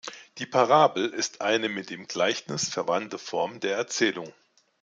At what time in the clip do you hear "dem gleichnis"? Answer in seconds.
1.91-2.67